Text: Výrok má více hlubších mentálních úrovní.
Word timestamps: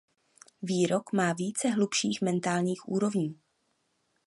Výrok 0.61 1.13
má 1.13 1.33
více 1.33 1.69
hlubších 1.69 2.21
mentálních 2.21 2.87
úrovní. 2.89 3.39